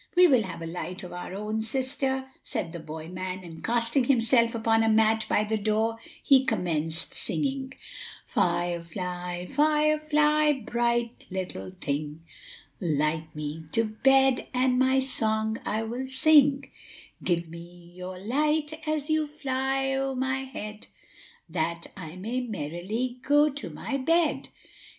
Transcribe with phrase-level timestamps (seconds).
[0.15, 4.05] "We will have a light of our own, sister," said the boy man; and, casting
[4.05, 7.73] himself upon a mat by the door, he commenced singing:=
[8.33, 12.23] ```Fire fly, fire fly, bright little thing,
[12.81, 16.71] ```Light me to bed and my song I will sing;
[17.23, 20.87] ```Give me your light, as you fly o'er my head,
[21.51, 24.47] ```That I may merrily go to my bed.